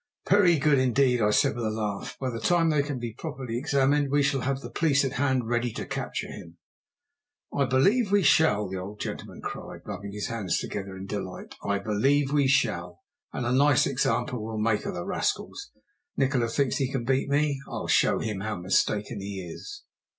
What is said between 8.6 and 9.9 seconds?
the old gentleman cried,